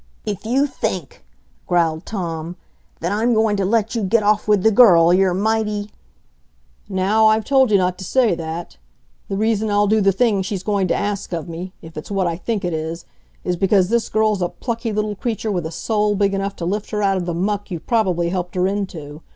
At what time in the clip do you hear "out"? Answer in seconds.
17.03-17.17